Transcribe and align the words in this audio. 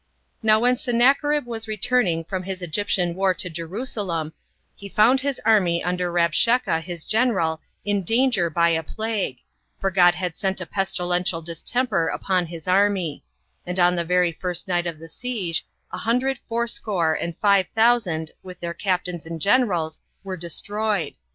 "Now 0.41 0.59
when 0.59 0.77
Sennacherib 0.77 1.45
was 1.45 1.67
returning 1.67 2.23
from 2.23 2.41
his 2.41 2.63
Egyptian 2.63 3.13
war 3.13 3.35
to 3.35 3.51
Jerusalem, 3.51 4.33
he 4.75 4.89
found 4.89 5.19
his 5.19 5.39
army 5.45 5.83
under 5.83 6.11
Rabshakeh 6.11 6.81
his 6.81 7.05
general 7.05 7.61
in 7.85 8.01
danger 8.01 8.49
[by 8.49 8.69
a 8.69 8.81
plague], 8.81 9.37
for 9.79 9.91
God 9.91 10.15
had 10.15 10.35
sent 10.35 10.59
a 10.59 10.65
pestilential 10.65 11.43
distemper 11.43 12.07
upon 12.07 12.47
his 12.47 12.67
army; 12.67 13.23
and 13.63 13.79
on 13.79 13.95
the 13.95 14.03
very 14.03 14.31
first 14.31 14.67
night 14.67 14.87
of 14.87 14.97
the 14.97 15.07
siege, 15.07 15.67
a 15.91 15.99
hundred 15.99 16.39
fourscore 16.49 17.13
and 17.13 17.37
five 17.37 17.67
thousand, 17.75 18.31
with 18.41 18.59
their 18.59 18.73
captains 18.73 19.27
and 19.27 19.39
generals, 19.39 20.01
were 20.23 20.35
destroyed. 20.35 21.13